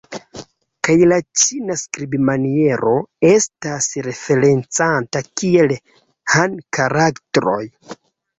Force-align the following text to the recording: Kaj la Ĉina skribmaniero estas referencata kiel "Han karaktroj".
Kaj 0.85 0.93
la 1.09 1.17
Ĉina 1.41 1.75
skribmaniero 1.81 2.93
estas 3.33 3.91
referencata 4.09 5.23
kiel 5.43 5.77
"Han 6.35 6.59
karaktroj". 6.81 7.61